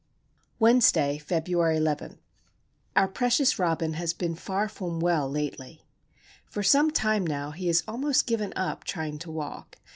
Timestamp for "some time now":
6.63-7.51